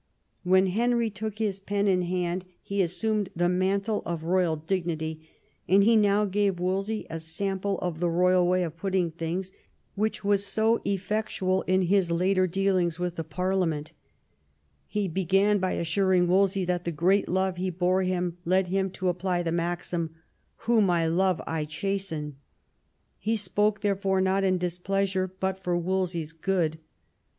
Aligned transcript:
When 0.41 0.65
Henry 0.65 1.11
took 1.11 1.37
his 1.37 1.59
pen 1.59 1.87
in 1.87 2.01
hand 2.01 2.45
he 2.63 2.81
assumed 2.81 3.29
the 3.35 3.47
mantle 3.47 4.01
of 4.03 4.23
royal 4.23 4.55
dignity, 4.55 5.29
and 5.69 5.83
he 5.83 5.95
now 5.95 6.25
gave 6.25 6.59
Wolsey 6.59 7.05
a 7.07 7.19
sample 7.19 7.77
of 7.81 7.99
the 7.99 8.09
royal 8.09 8.47
way 8.47 8.63
of 8.63 8.75
putting 8.75 9.11
things 9.11 9.51
which 9.93 10.23
was 10.25 10.43
so 10.43 10.81
effectual 10.85 11.61
in 11.67 11.83
his 11.83 12.09
later 12.09 12.47
dealings 12.47 12.97
with 12.97 13.15
his 13.15 13.25
Parliament 13.29 13.93
He 14.87 15.07
began 15.07 15.59
by 15.59 15.73
assuring 15.73 16.27
Wolsey 16.27 16.65
that 16.65 16.83
the 16.83 16.91
grdat 16.91 17.27
love 17.27 17.57
he 17.57 17.69
bore 17.69 18.01
him 18.01 18.39
led 18.43 18.69
him 18.69 18.89
to 18.93 19.07
apply 19.07 19.43
the 19.43 19.51
maxim, 19.51 20.15
"Whom 20.65 20.89
I 20.89 21.05
love 21.05 21.39
I 21.45 21.63
chasten;" 21.63 22.37
he 23.19 23.35
spoke 23.35 23.81
therefore 23.81 24.19
not 24.19 24.43
in 24.43 24.57
displeasure 24.57 25.31
but 25.39 25.59
for 25.59 25.77
Wolsey's 25.77 26.33
good. 26.33 26.79